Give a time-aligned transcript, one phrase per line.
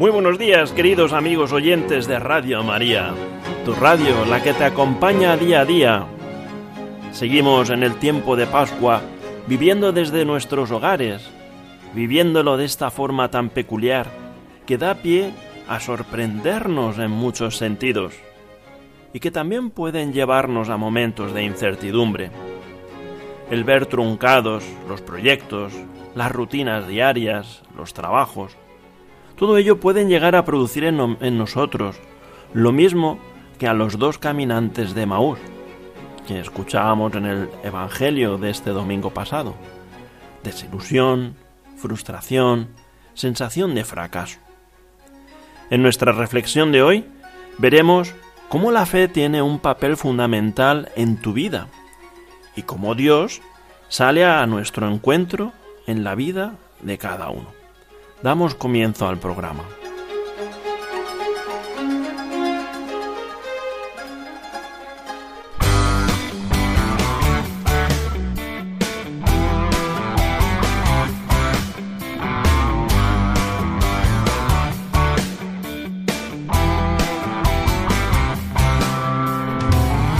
[0.00, 3.12] Muy buenos días, queridos amigos oyentes de Radio María,
[3.66, 6.06] tu radio, la que te acompaña día a día.
[7.12, 9.02] Seguimos en el tiempo de Pascua,
[9.46, 11.30] viviendo desde nuestros hogares,
[11.92, 14.06] viviéndolo de esta forma tan peculiar,
[14.64, 15.34] que da pie
[15.68, 18.14] a sorprendernos en muchos sentidos,
[19.12, 22.30] y que también pueden llevarnos a momentos de incertidumbre.
[23.50, 25.74] El ver truncados los proyectos,
[26.14, 28.56] las rutinas diarias, los trabajos,
[29.40, 31.96] todo ello pueden llegar a producir en, nosotros
[32.52, 33.18] lo mismo
[33.58, 35.38] que a los dos caminantes de Maús,
[36.28, 39.54] que escuchábamos en el Evangelio de este domingo pasado.
[40.44, 41.36] Desilusión,
[41.78, 42.68] frustración,
[43.14, 44.40] sensación de fracaso.
[45.70, 47.06] En nuestra reflexión de hoy
[47.56, 48.12] veremos
[48.50, 51.68] cómo la fe tiene un papel fundamental en tu vida
[52.56, 53.40] y cómo Dios
[53.88, 55.54] sale a nuestro encuentro
[55.86, 57.59] en la vida de cada uno
[58.22, 59.64] damos comienzo al programa.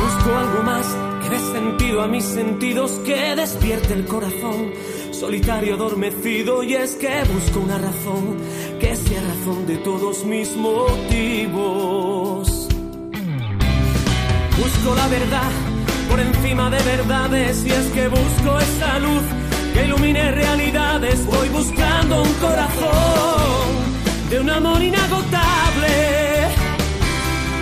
[0.01, 0.87] Busco algo más
[1.23, 4.73] que dé sentido a mis sentidos, que despierte el corazón
[5.21, 8.39] solitario adormecido y es que busco una razón
[8.81, 12.49] que sea razón de todos mis motivos.
[14.59, 15.51] Busco la verdad
[16.09, 19.23] por encima de verdades y es que busco esa luz
[19.75, 21.27] que ilumine realidades.
[21.27, 23.69] Voy buscando un corazón
[24.31, 26.49] de un amor inagotable.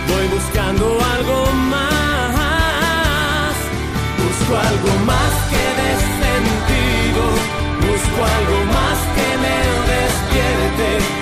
[0.07, 3.53] Voy buscando algo más.
[4.17, 5.58] Busco algo más que
[7.99, 9.57] Busco algo más que me
[9.91, 11.18] despierte,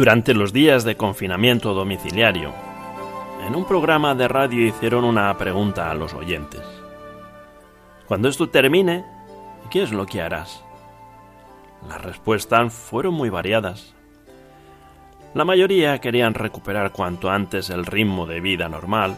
[0.00, 2.54] Durante los días de confinamiento domiciliario,
[3.46, 6.62] en un programa de radio hicieron una pregunta a los oyentes.
[8.06, 9.04] Cuando esto termine,
[9.70, 10.64] ¿qué es lo que harás?
[11.86, 13.94] Las respuestas fueron muy variadas.
[15.34, 19.16] La mayoría querían recuperar cuanto antes el ritmo de vida normal,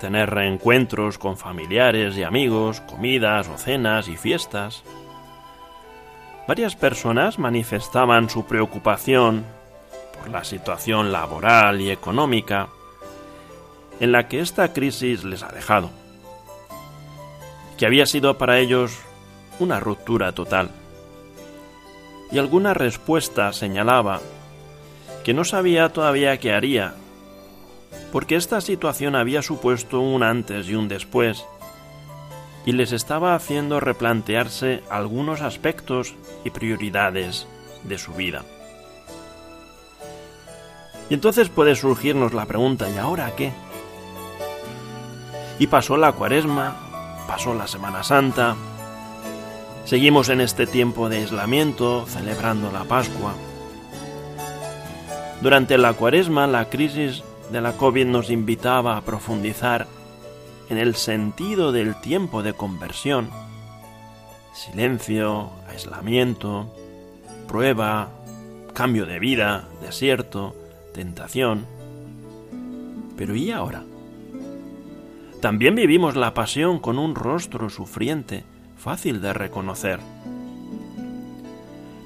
[0.00, 4.82] tener reencuentros con familiares y amigos, comidas o cenas y fiestas.
[6.48, 9.59] Varias personas manifestaban su preocupación
[10.28, 12.68] la situación laboral y económica
[14.00, 15.90] en la que esta crisis les ha dejado,
[17.76, 18.98] que había sido para ellos
[19.58, 20.70] una ruptura total.
[22.32, 24.20] Y alguna respuesta señalaba
[25.24, 26.94] que no sabía todavía qué haría,
[28.12, 31.44] porque esta situación había supuesto un antes y un después,
[32.64, 36.14] y les estaba haciendo replantearse algunos aspectos
[36.44, 37.46] y prioridades
[37.84, 38.44] de su vida.
[41.10, 43.52] Y entonces puede surgirnos la pregunta, ¿y ahora qué?
[45.58, 46.76] Y pasó la cuaresma,
[47.26, 48.54] pasó la Semana Santa,
[49.84, 53.34] seguimos en este tiempo de aislamiento, celebrando la Pascua.
[55.42, 59.88] Durante la cuaresma, la crisis de la COVID nos invitaba a profundizar
[60.68, 63.30] en el sentido del tiempo de conversión.
[64.54, 66.72] Silencio, aislamiento,
[67.48, 68.10] prueba,
[68.74, 70.54] cambio de vida, desierto,
[70.92, 71.66] tentación.
[73.16, 73.84] Pero ¿y ahora?
[75.40, 78.44] También vivimos la pasión con un rostro sufriente,
[78.76, 80.00] fácil de reconocer.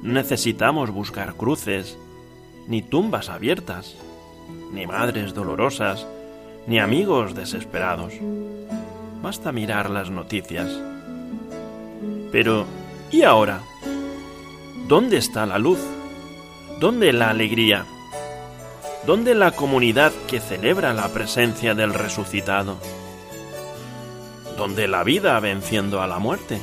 [0.02, 1.98] Necesitamos buscar cruces,
[2.68, 3.96] ni tumbas abiertas,
[4.72, 6.06] ni madres dolorosas,
[6.66, 8.12] ni amigos desesperados.
[9.22, 10.70] Basta mirar las noticias.
[12.30, 12.66] Pero,
[13.10, 13.62] ¿y ahora?
[14.86, 15.80] ¿Dónde está la luz?
[16.80, 17.86] ¿Dónde la alegría?
[19.06, 22.78] ¿Dónde la comunidad que celebra la presencia del resucitado?
[24.56, 26.58] ¿Dónde la vida venciendo a la muerte?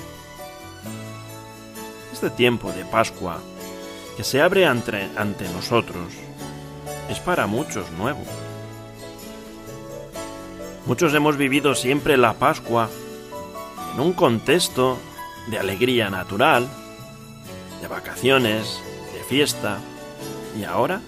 [2.12, 3.38] Este tiempo de Pascua
[4.18, 6.14] que se abre ante, ante nosotros
[7.12, 8.24] es para muchos nuevo.
[10.88, 12.90] Muchos hemos vivido siempre la Pascua
[13.94, 14.98] en un contexto
[15.52, 16.68] de alegría natural,
[17.82, 18.82] de vacaciones,
[19.14, 19.78] de fiesta.
[20.60, 21.02] ¿Y ahora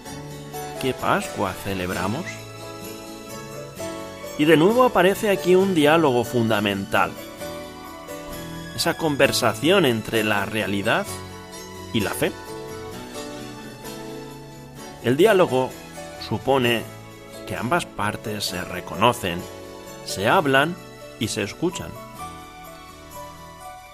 [0.83, 2.25] qué Pascua celebramos?
[4.37, 7.09] Y de nuevo aparece aquí un diálogo fundamental.
[8.75, 11.07] Esa conversación entre la realidad
[11.93, 12.33] y la fe.
[15.05, 15.69] El diálogo
[16.27, 16.81] supone
[17.47, 19.39] que ambas partes se reconocen,
[20.03, 20.75] se hablan
[21.17, 21.91] y se escuchan.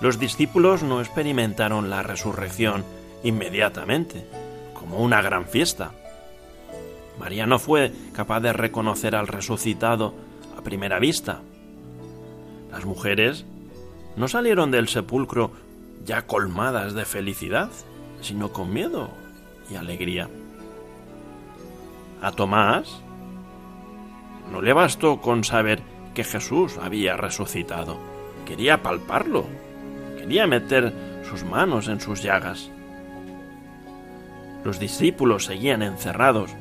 [0.02, 2.84] Los discípulos no experimentaron la resurrección
[3.22, 4.26] inmediatamente,
[4.74, 5.92] como una gran fiesta.
[7.19, 10.13] María no fue capaz de reconocer al resucitado
[10.57, 11.42] a primera vista.
[12.71, 13.45] Las mujeres
[14.16, 15.51] no salieron del sepulcro
[16.06, 17.69] ya colmadas de felicidad,
[18.21, 19.10] sino con miedo
[19.69, 20.30] y alegría.
[22.21, 23.01] A Tomás
[24.51, 25.81] no le bastó con saber
[26.13, 27.98] que Jesús había resucitado.
[28.45, 29.45] Quería palparlo,
[30.18, 30.94] quería meter
[31.30, 32.71] sus manos en sus llagas.
[34.63, 36.51] Los discípulos seguían encerrados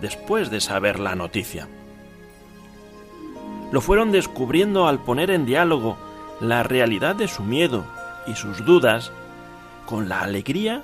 [0.00, 1.68] después de saber la noticia.
[3.72, 5.96] Lo fueron descubriendo al poner en diálogo
[6.40, 7.84] la realidad de su miedo
[8.26, 9.12] y sus dudas
[9.86, 10.82] con la alegría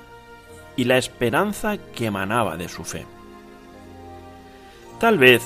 [0.75, 3.05] y la esperanza que emanaba de su fe.
[4.99, 5.43] Tal vez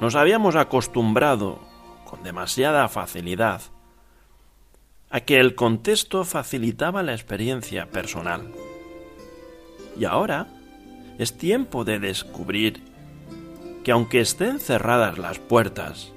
[0.00, 1.60] nos habíamos acostumbrado
[2.04, 3.62] con demasiada facilidad
[5.10, 8.52] a que el contexto facilitaba la experiencia personal.
[9.98, 10.46] Y ahora
[11.20, 12.80] es tiempo de descubrir
[13.84, 16.12] que aunque estén cerradas las puertas,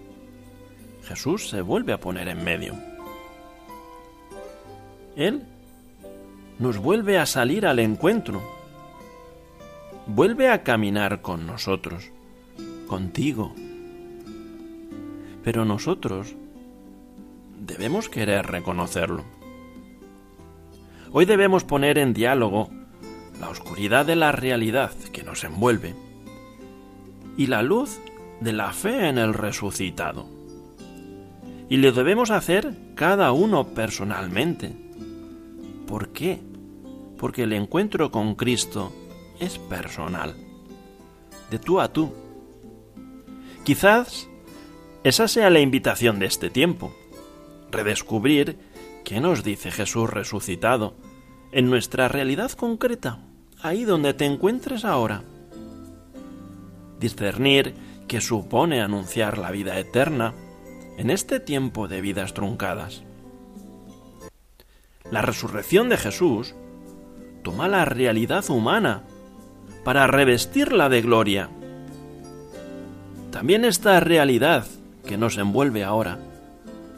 [1.04, 2.74] Jesús se vuelve a poner en medio.
[5.18, 5.44] Él
[6.58, 8.42] nos vuelve a salir al encuentro
[10.08, 12.10] vuelve a caminar con nosotros,
[12.88, 13.54] contigo.
[15.44, 16.34] Pero nosotros
[17.60, 19.26] debemos querer reconocerlo.
[21.12, 22.70] Hoy debemos poner en diálogo
[23.44, 25.94] la oscuridad de la realidad que nos envuelve
[27.36, 28.00] y la luz
[28.40, 30.30] de la fe en el resucitado.
[31.68, 34.72] Y lo debemos hacer cada uno personalmente.
[35.88, 36.40] ¿Por qué?
[37.18, 38.94] Porque el encuentro con Cristo
[39.42, 40.36] es personal,
[41.52, 42.14] de tú a tú.
[43.66, 44.30] Quizás
[45.04, 46.96] esa sea la invitación de este tiempo,
[47.72, 48.58] redescubrir
[49.04, 50.96] qué nos dice Jesús resucitado
[51.52, 53.20] en nuestra realidad concreta,
[53.64, 55.24] ahí donde te encuentres ahora.
[57.00, 57.74] Discernir
[58.08, 60.34] qué supone anunciar la vida eterna
[60.98, 63.04] en este tiempo de vidas truncadas.
[65.10, 66.54] La resurrección de Jesús
[67.42, 69.04] toma la realidad humana
[69.84, 71.50] para revestirla de gloria.
[73.32, 74.66] También esta realidad
[75.06, 76.20] que nos envuelve ahora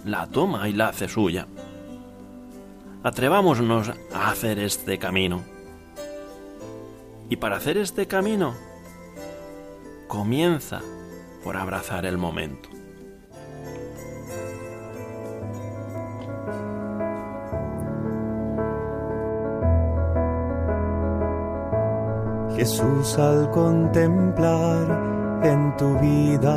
[0.03, 1.47] la toma y la hace suya.
[3.03, 5.54] Atrevámonos a hacer este camino.
[7.29, 8.53] Y para hacer este camino,
[10.07, 10.81] comienza
[11.43, 12.69] por abrazar el momento.
[22.55, 26.55] Jesús al contemplar en tu vida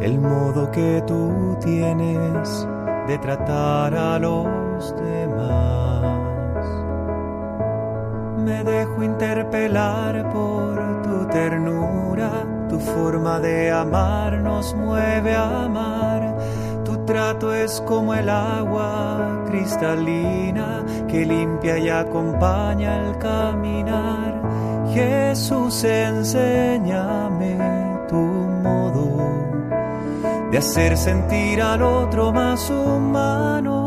[0.00, 2.66] el modo que tú tienes
[3.08, 6.17] de tratar a los demás.
[8.48, 12.30] Me dejo interpelar por tu ternura,
[12.68, 16.18] tu forma de amar nos mueve a amar.
[17.08, 24.42] Trato es como el agua cristalina que limpia y acompaña el caminar.
[24.92, 27.56] Jesús, enséñame
[28.10, 29.16] tu modo
[30.50, 33.77] de hacer sentir al otro más humano,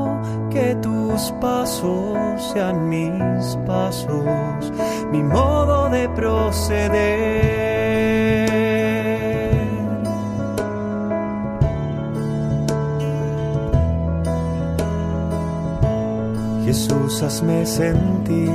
[0.51, 2.17] que tus pasos
[2.53, 4.71] sean mis pasos,
[5.11, 7.51] mi modo de proceder.
[16.65, 18.49] Jesús, hazme sentir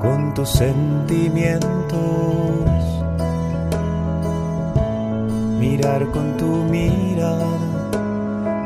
[0.00, 1.62] con tus sentimientos.
[5.58, 7.46] Mirar con tu mirada,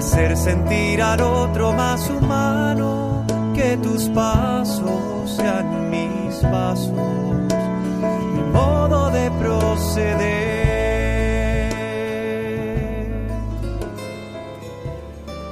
[0.00, 6.90] hacer sentir al otro más humano, que tus pasos sean mis pasos,
[8.34, 10.40] mi modo de proceder.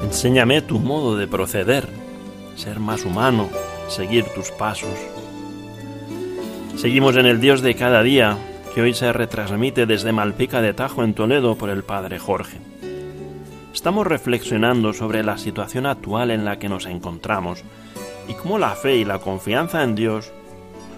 [0.02, 1.86] Enséñame tu modo de proceder,
[2.56, 3.50] ser más humano,
[3.88, 4.96] seguir tus pasos.
[6.74, 8.38] Seguimos en el Dios de cada día,
[8.74, 12.56] que hoy se retransmite desde Malpica de Tajo en Toledo por el Padre Jorge.
[13.72, 17.62] Estamos reflexionando sobre la situación actual en la que nos encontramos
[18.28, 20.32] y cómo la fe y la confianza en Dios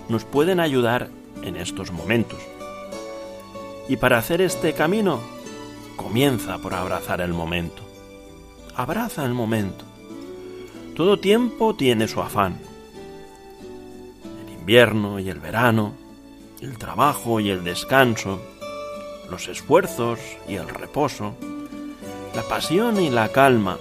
[0.08, 1.08] nos pueden ayudar
[1.42, 2.40] en estos momentos.
[3.88, 5.20] Y para hacer este camino,
[5.96, 7.82] comienza por abrazar el momento.
[8.76, 9.84] Abraza el momento.
[10.96, 12.58] Todo tiempo tiene su afán
[14.60, 15.94] invierno y el verano,
[16.60, 18.40] el trabajo y el descanso,
[19.28, 21.34] los esfuerzos y el reposo,
[22.34, 23.78] la pasión y la calma,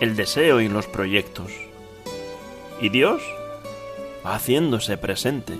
[0.00, 1.52] el deseo y los proyectos.
[2.80, 3.22] Y Dios
[4.24, 5.54] va haciéndose presente,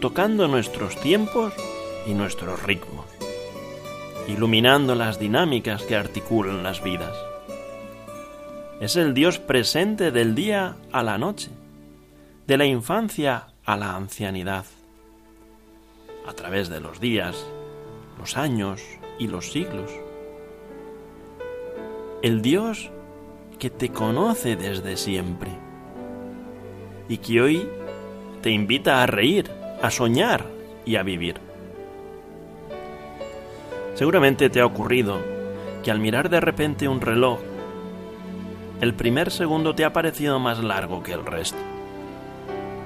[0.00, 1.52] tocando nuestros tiempos
[2.06, 3.06] y nuestros ritmos,
[4.28, 7.16] iluminando las dinámicas que articulan las vidas.
[8.80, 11.50] Es el Dios presente del día a la noche
[12.46, 14.64] de la infancia a la ancianidad,
[16.26, 17.46] a través de los días,
[18.18, 18.82] los años
[19.18, 19.90] y los siglos.
[22.22, 22.90] El Dios
[23.58, 25.50] que te conoce desde siempre
[27.08, 27.68] y que hoy
[28.40, 29.50] te invita a reír,
[29.82, 30.46] a soñar
[30.84, 31.36] y a vivir.
[33.94, 35.18] Seguramente te ha ocurrido
[35.84, 37.40] que al mirar de repente un reloj,
[38.80, 41.58] el primer segundo te ha parecido más largo que el resto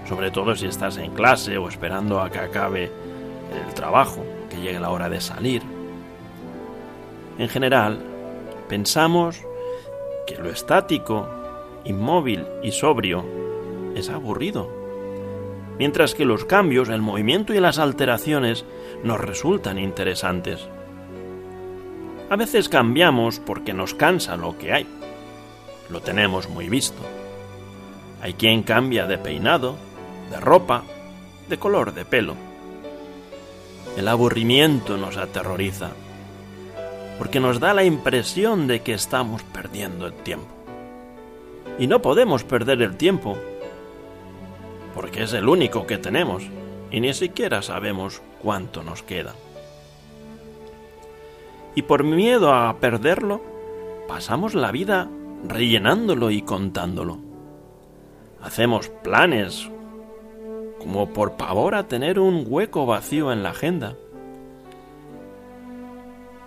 [0.07, 4.79] sobre todo si estás en clase o esperando a que acabe el trabajo, que llegue
[4.79, 5.63] la hora de salir.
[7.39, 7.99] En general,
[8.69, 9.41] pensamos
[10.27, 11.29] que lo estático,
[11.85, 13.25] inmóvil y sobrio
[13.95, 14.69] es aburrido,
[15.79, 18.65] mientras que los cambios, el movimiento y las alteraciones
[19.03, 20.69] nos resultan interesantes.
[22.29, 24.87] A veces cambiamos porque nos cansa lo que hay.
[25.91, 27.01] Lo tenemos muy visto.
[28.21, 29.77] Hay quien cambia de peinado,
[30.31, 30.83] de ropa,
[31.49, 32.35] de color de pelo.
[33.97, 35.91] El aburrimiento nos aterroriza,
[37.19, 40.49] porque nos da la impresión de que estamos perdiendo el tiempo.
[41.79, 43.37] Y no podemos perder el tiempo,
[44.95, 46.43] porque es el único que tenemos
[46.91, 49.35] y ni siquiera sabemos cuánto nos queda.
[51.75, 53.43] Y por miedo a perderlo,
[54.09, 55.09] pasamos la vida
[55.47, 57.19] rellenándolo y contándolo.
[58.43, 59.69] Hacemos planes
[60.79, 63.97] como por pavor a tener un hueco vacío en la agenda.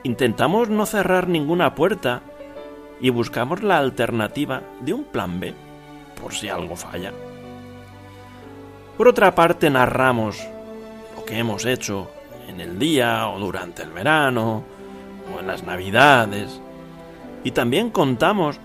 [0.03, 2.21] Intentamos no cerrar ninguna puerta
[3.01, 5.53] y buscamos la alternativa de un plan B,
[6.21, 7.11] por si algo falla.
[8.97, 10.45] Por otra parte, narramos
[11.15, 12.09] lo que hemos hecho
[12.47, 14.63] en el día o durante el verano
[15.33, 16.61] o en las navidades
[17.43, 18.59] y también contamos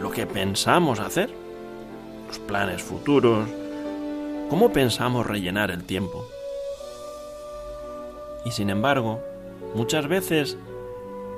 [0.00, 1.30] lo que pensamos hacer,
[2.28, 3.48] los planes futuros,
[4.48, 6.24] ¿Cómo pensamos rellenar el tiempo?
[8.44, 9.20] Y sin embargo,
[9.76, 10.56] muchas veces,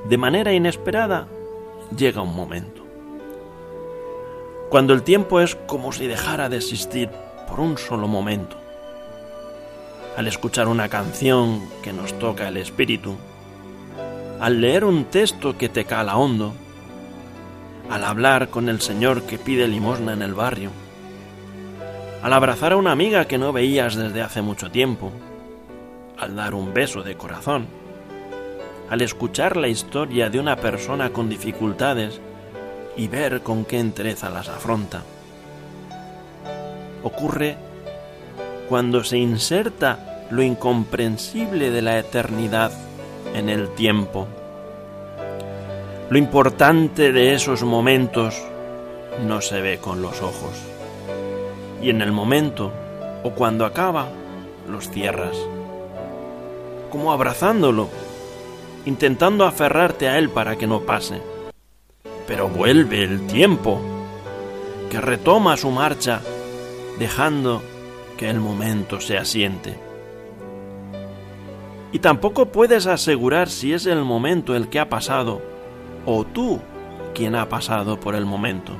[0.08, 1.26] de manera inesperada,
[1.96, 2.82] llega un momento.
[4.70, 7.10] Cuando el tiempo es como si dejara de existir
[7.48, 8.56] por un solo momento.
[10.16, 13.16] Al escuchar una canción que nos toca el espíritu,
[14.40, 16.54] al leer un texto que te cala hondo,
[17.90, 20.70] al hablar con el Señor que pide limosna en el barrio,
[22.22, 25.10] al abrazar a una amiga que no veías desde hace mucho tiempo,
[26.18, 27.66] al dar un beso de corazón,
[28.90, 32.20] al escuchar la historia de una persona con dificultades
[32.96, 35.02] y ver con qué entereza las afronta.
[37.02, 37.56] Ocurre
[38.68, 42.72] cuando se inserta lo incomprensible de la eternidad
[43.34, 44.26] en el tiempo.
[46.10, 48.34] Lo importante de esos momentos
[49.26, 50.56] no se ve con los ojos
[51.82, 52.72] y en el momento
[53.22, 54.08] o cuando acaba,
[54.68, 55.36] los cierras.
[56.90, 57.88] Como abrazándolo,
[58.88, 61.20] intentando aferrarte a él para que no pase.
[62.26, 63.78] Pero vuelve el tiempo,
[64.90, 66.22] que retoma su marcha,
[66.98, 67.62] dejando
[68.16, 69.78] que el momento se asiente.
[71.92, 75.42] Y tampoco puedes asegurar si es el momento el que ha pasado
[76.06, 76.60] o tú
[77.14, 78.72] quien ha pasado por el momento.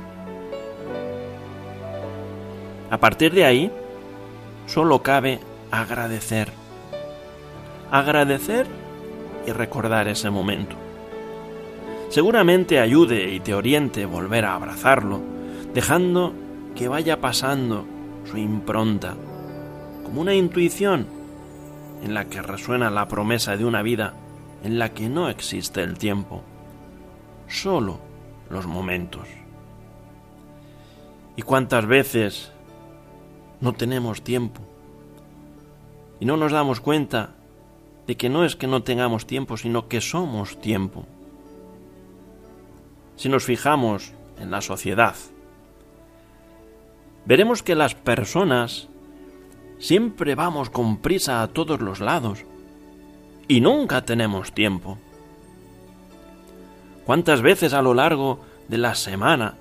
[2.90, 3.70] A partir de ahí,
[4.66, 6.50] solo cabe agradecer.
[7.90, 8.77] Agradecer
[9.48, 10.76] y recordar ese momento.
[12.10, 15.20] Seguramente ayude y te oriente volver a abrazarlo,
[15.72, 16.34] dejando
[16.74, 17.86] que vaya pasando
[18.30, 19.14] su impronta,
[20.04, 21.06] como una intuición
[22.02, 24.14] en la que resuena la promesa de una vida
[24.62, 26.42] en la que no existe el tiempo,
[27.46, 28.00] solo
[28.50, 29.26] los momentos.
[31.36, 32.52] ¿Y cuántas veces
[33.60, 34.60] no tenemos tiempo?
[36.20, 37.37] Y no nos damos cuenta
[38.08, 41.04] de que no es que no tengamos tiempo, sino que somos tiempo.
[43.16, 45.14] Si nos fijamos en la sociedad,
[47.26, 48.88] veremos que las personas
[49.78, 52.44] siempre vamos con prisa a todos los lados
[53.46, 54.96] y nunca tenemos tiempo.
[57.04, 59.56] ¿Cuántas veces a lo largo de la semana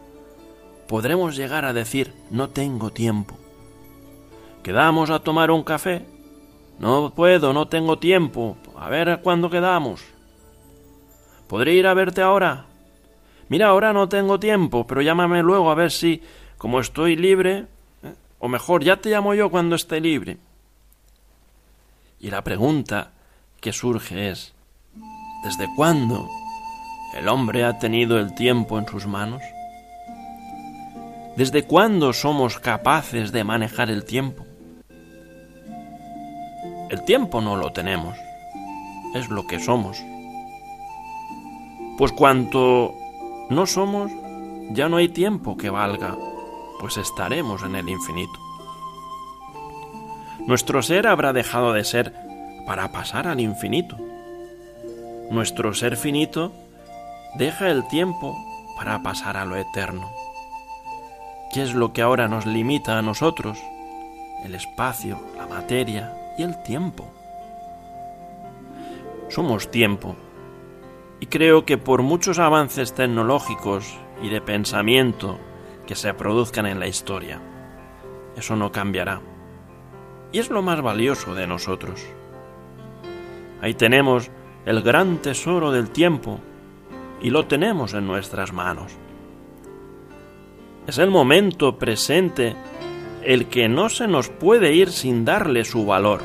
[0.88, 3.38] podremos llegar a decir no tengo tiempo?
[4.64, 6.06] ¿Quedamos a tomar un café?
[6.80, 8.58] No puedo, no tengo tiempo.
[8.78, 10.04] A ver cuándo quedamos.
[11.48, 12.66] ¿Podré ir a verte ahora?
[13.50, 16.22] Mira, ahora no tengo tiempo, pero llámame luego a ver si,
[16.58, 17.66] como estoy libre,
[18.04, 18.14] ¿eh?
[18.40, 20.38] o mejor, ya te llamo yo cuando esté libre.
[22.20, 23.12] Y la pregunta
[23.62, 24.54] que surge es,
[25.44, 26.28] ¿desde cuándo
[27.16, 29.42] el hombre ha tenido el tiempo en sus manos?
[31.38, 34.47] ¿Desde cuándo somos capaces de manejar el tiempo?
[36.90, 38.18] El tiempo no lo tenemos,
[39.14, 40.02] es lo que somos.
[41.98, 42.96] Pues cuanto
[43.50, 44.10] no somos,
[44.72, 46.16] ya no hay tiempo que valga,
[46.80, 48.40] pues estaremos en el infinito.
[50.46, 52.14] Nuestro ser habrá dejado de ser
[52.66, 53.98] para pasar al infinito.
[55.30, 56.54] Nuestro ser finito
[57.36, 58.38] deja el tiempo
[58.78, 60.10] para pasar a lo eterno.
[61.54, 63.60] ¿Qué es lo que ahora nos limita a nosotros?
[64.46, 67.12] El espacio, la materia y el tiempo.
[69.30, 70.16] Somos tiempo.
[71.20, 75.40] Y creo que por muchos avances tecnológicos y de pensamiento
[75.86, 77.42] que se produzcan en la historia,
[78.36, 79.22] eso no cambiará.
[80.32, 82.06] Y es lo más valioso de nosotros.
[83.62, 84.30] Ahí tenemos
[84.66, 86.40] el gran tesoro del tiempo
[87.22, 88.94] y lo tenemos en nuestras manos.
[90.86, 92.56] Es el momento presente
[93.28, 96.22] el que no se nos puede ir sin darle su valor.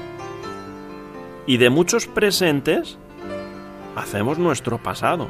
[1.49, 2.97] Y de muchos presentes
[3.97, 5.27] hacemos nuestro pasado.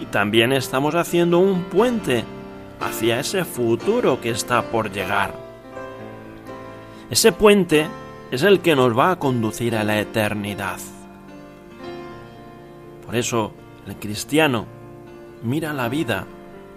[0.00, 2.24] Y también estamos haciendo un puente
[2.80, 5.32] hacia ese futuro que está por llegar.
[7.08, 7.86] Ese puente
[8.32, 10.80] es el que nos va a conducir a la eternidad.
[13.06, 13.52] Por eso,
[13.86, 14.66] el cristiano
[15.44, 16.26] mira la vida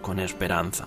[0.04, 0.86] con esperanza.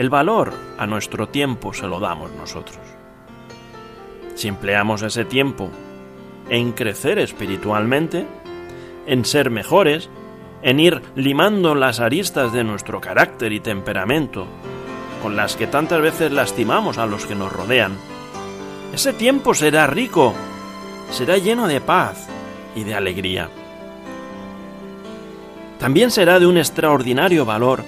[0.00, 2.78] El valor a nuestro tiempo se lo damos nosotros.
[4.34, 5.68] Si empleamos ese tiempo
[6.48, 8.26] en crecer espiritualmente,
[9.06, 10.08] en ser mejores,
[10.62, 14.46] en ir limando las aristas de nuestro carácter y temperamento,
[15.22, 17.92] con las que tantas veces lastimamos a los que nos rodean,
[18.94, 20.32] ese tiempo será rico,
[21.10, 22.26] será lleno de paz
[22.74, 23.50] y de alegría
[25.80, 27.82] también será de un extraordinario valor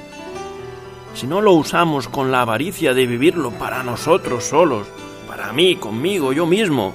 [1.15, 4.87] si no lo usamos con la avaricia de vivirlo para nosotros solos,
[5.29, 6.95] para mí, conmigo, yo mismo,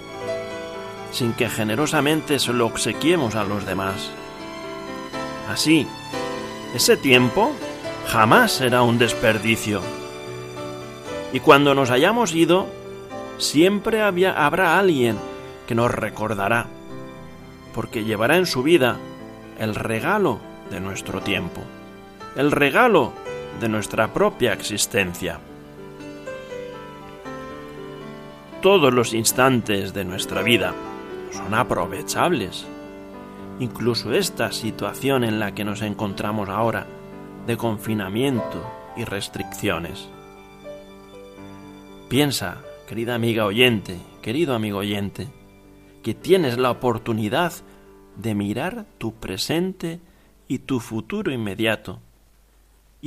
[1.12, 4.12] sin que generosamente se lo obsequiemos a los demás.
[5.50, 5.88] Así,
[6.76, 7.52] ese tiempo
[8.08, 9.82] jamás será un desperdicio.
[11.34, 12.68] Y cuando nos hayamos ido,
[13.38, 15.18] siempre habrá alguien
[15.68, 16.68] que nos recordará,
[17.74, 18.98] porque llevará en su vida
[19.60, 20.40] el regalo
[20.72, 21.62] de nuestro tiempo,
[22.36, 23.14] el regalo
[23.60, 25.40] de nuestra propia existencia.
[28.62, 30.74] Todos los instantes de nuestra vida
[31.32, 32.66] son aprovechables.
[33.60, 36.86] Incluso esta situación en la que nos encontramos ahora,
[37.46, 40.10] de confinamiento y restricciones.
[42.10, 45.28] Piensa, querida amiga oyente, querido amigo oyente,
[46.04, 47.54] que tienes la oportunidad
[48.16, 50.00] de mirar tu presente
[50.48, 52.02] y tu futuro inmediato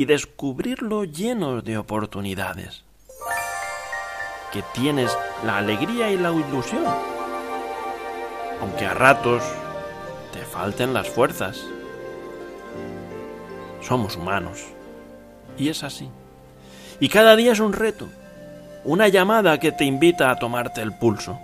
[0.01, 2.85] y descubrirlo lleno de oportunidades.
[4.51, 6.85] que tienes la alegría y la ilusión,
[8.63, 9.43] aunque a ratos
[10.33, 11.61] te falten las fuerzas.
[13.83, 14.69] Somos humanos.
[15.59, 16.09] Y es así.
[16.99, 18.09] Y cada día es un reto,
[18.85, 21.39] una llamada que te invita a tomarte el pulso.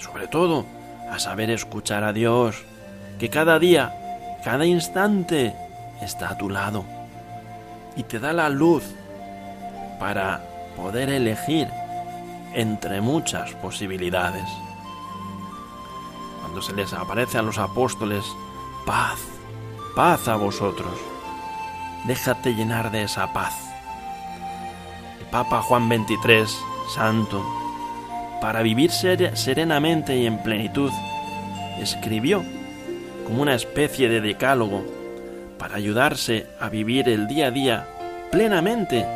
[0.00, 0.66] Sobre todo,
[1.10, 2.62] a saber escuchar a Dios,
[3.18, 5.54] que cada día, cada instante
[6.02, 6.84] está a tu lado
[7.96, 8.84] y te da la luz
[9.98, 10.42] para
[10.76, 11.68] poder elegir
[12.54, 14.48] entre muchas posibilidades.
[16.40, 18.24] Cuando se les aparece a los apóstoles,
[18.84, 19.18] paz,
[19.94, 20.92] paz a vosotros.
[22.04, 23.54] Déjate llenar de esa paz.
[25.20, 26.46] El Papa Juan XXIII,
[26.94, 27.44] santo,
[28.40, 30.90] para vivir serenamente y en plenitud,
[31.78, 32.42] escribió
[33.24, 34.84] como una especie de decálogo
[35.62, 37.86] para ayudarse a vivir el día a día
[38.32, 39.06] plenamente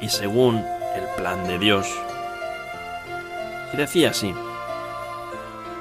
[0.00, 1.88] y según el plan de Dios.
[3.72, 4.32] Y decía así,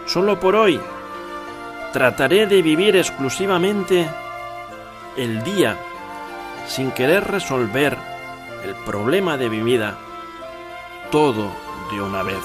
[0.07, 0.81] solo por hoy
[1.93, 4.09] trataré de vivir exclusivamente
[5.15, 5.77] el día
[6.65, 7.95] sin querer resolver
[8.65, 9.99] el problema de mi vida
[11.11, 11.47] todo
[11.91, 12.41] de una vez.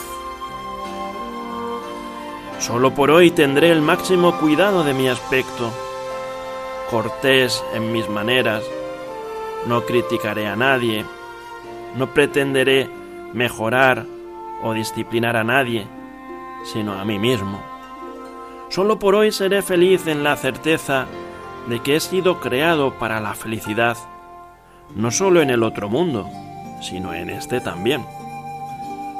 [2.58, 5.72] Solo por hoy tendré el máximo cuidado de mi aspecto,
[6.94, 8.62] cortés en mis maneras,
[9.66, 11.04] no criticaré a nadie,
[11.96, 12.88] no pretenderé
[13.32, 14.06] mejorar
[14.62, 15.88] o disciplinar a nadie,
[16.72, 17.60] sino a mí mismo.
[18.68, 21.06] Solo por hoy seré feliz en la certeza
[21.68, 23.96] de que he sido creado para la felicidad,
[24.94, 26.30] no solo en el otro mundo,
[26.80, 28.06] sino en este también.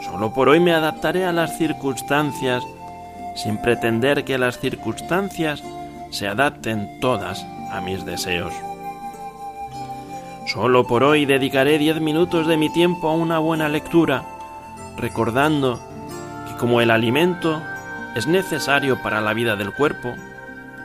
[0.05, 2.63] Solo por hoy me adaptaré a las circunstancias
[3.35, 5.61] sin pretender que las circunstancias
[6.11, 8.53] se adapten todas a mis deseos.
[10.47, 14.25] Solo por hoy dedicaré diez minutos de mi tiempo a una buena lectura,
[14.97, 15.81] recordando
[16.47, 17.61] que como el alimento
[18.15, 20.15] es necesario para la vida del cuerpo,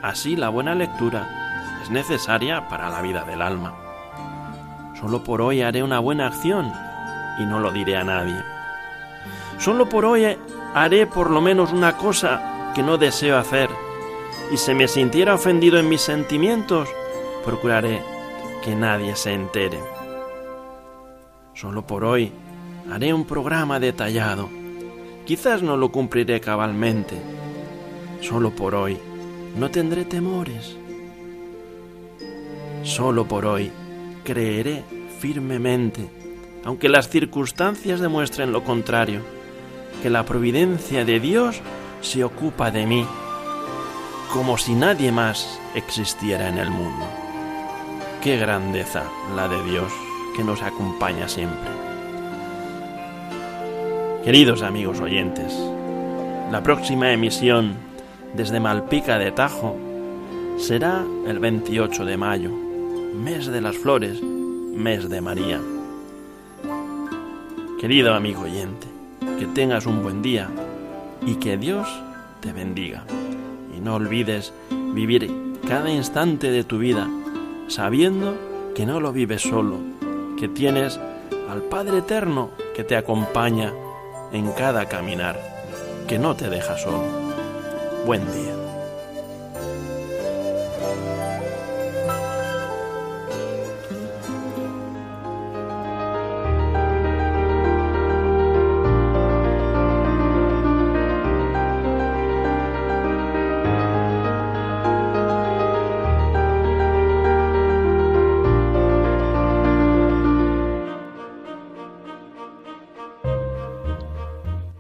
[0.02, 1.30] así la buena lectura
[1.84, 3.76] es necesaria para la vida del alma.
[5.00, 6.74] Solo por hoy haré una buena acción
[7.38, 8.42] y no lo diré a nadie.
[9.60, 10.38] Solo por hoy
[10.74, 13.70] haré por lo menos una cosa que no deseo hacer,
[14.52, 16.90] y si me sintiera ofendido en mis sentimientos,
[17.46, 18.02] procuraré
[18.64, 19.80] que nadie se entere.
[21.54, 22.32] Solo por hoy
[22.92, 24.50] haré un programa detallado.
[25.26, 27.16] Quizás no lo cumpliré cabalmente.
[28.22, 28.98] Solo por hoy
[29.58, 30.76] no tendré temores.
[32.84, 33.72] Solo por hoy
[34.24, 34.84] creeré
[35.20, 36.10] firmemente,
[36.64, 39.22] aunque las circunstancias demuestren lo contrario
[40.02, 41.62] que la providencia de Dios
[42.02, 43.06] se ocupa de mí,
[44.32, 47.06] como si nadie más existiera en el mundo.
[48.22, 49.04] Qué grandeza
[49.36, 49.92] la de Dios
[50.36, 51.70] que nos acompaña siempre.
[54.24, 55.58] Queridos amigos oyentes,
[56.52, 57.76] la próxima emisión
[58.36, 59.76] desde Malpica de Tajo
[60.58, 65.60] será el 28 de mayo, mes de las flores, mes de María.
[67.80, 68.88] Querido amigo oyente,
[69.40, 70.50] que tengas un buen día
[71.26, 71.88] y que Dios
[72.42, 73.06] te bendiga.
[73.82, 74.54] No olvides
[74.94, 75.32] vivir
[75.68, 77.08] cada instante de tu vida
[77.68, 78.36] sabiendo
[78.76, 79.78] que no lo vives solo,
[80.38, 81.00] que tienes
[81.50, 83.74] al Padre Eterno que te acompaña
[84.32, 85.40] en cada caminar,
[86.08, 87.04] que no te deja solo.
[88.06, 88.69] Buen día.